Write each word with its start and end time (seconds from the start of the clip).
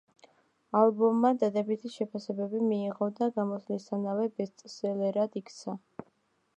ალბომმა 0.79 1.29
დადებითი 1.43 1.91
შეფასებები 1.97 2.63
მიიღო 2.71 3.11
და 3.21 3.31
გამოსვლისთანავე 3.39 4.27
ბესტსელერად 4.41 5.43
იქცა. 5.45 5.79